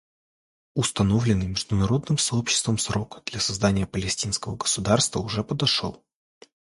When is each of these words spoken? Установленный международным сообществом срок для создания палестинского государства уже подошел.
Установленный 0.73 1.45
международным 1.45 2.17
сообществом 2.17 2.79
срок 2.79 3.21
для 3.27 3.39
создания 3.39 3.85
палестинского 3.85 4.55
государства 4.57 5.19
уже 5.19 5.43
подошел. 5.43 6.03